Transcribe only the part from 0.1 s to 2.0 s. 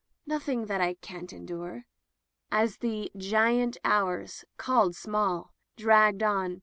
"Nothing that I can't endure."